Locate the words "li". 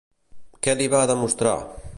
0.79-0.89